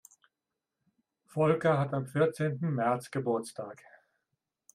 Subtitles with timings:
[1.27, 3.83] Volker hat am vierzehnten März Geburtstag.